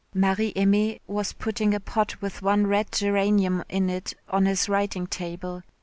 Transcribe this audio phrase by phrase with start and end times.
[0.15, 5.05] Marie Aimée was putting a pot with one red geranium in it on his writing
[5.05, 5.61] table.